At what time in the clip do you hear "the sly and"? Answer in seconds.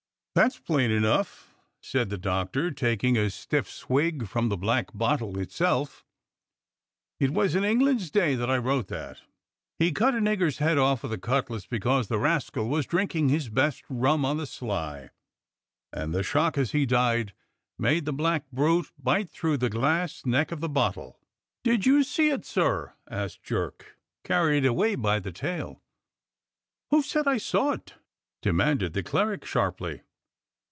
14.37-16.13